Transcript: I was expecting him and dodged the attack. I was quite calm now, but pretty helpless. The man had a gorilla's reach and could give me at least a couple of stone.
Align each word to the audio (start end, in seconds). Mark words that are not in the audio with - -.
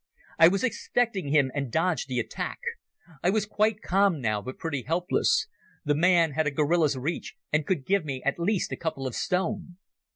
I 0.39 0.47
was 0.47 0.63
expecting 0.63 1.27
him 1.27 1.51
and 1.53 1.71
dodged 1.71 2.07
the 2.07 2.17
attack. 2.19 2.57
I 3.21 3.29
was 3.29 3.45
quite 3.45 3.83
calm 3.83 4.19
now, 4.19 4.41
but 4.41 4.57
pretty 4.57 4.81
helpless. 4.81 5.45
The 5.85 5.93
man 5.93 6.31
had 6.31 6.47
a 6.47 6.51
gorilla's 6.51 6.97
reach 6.97 7.35
and 7.53 7.67
could 7.67 7.85
give 7.85 8.03
me 8.03 8.23
at 8.25 8.39
least 8.39 8.71
a 8.71 8.75
couple 8.77 9.05
of 9.05 9.13
stone. 9.13 9.77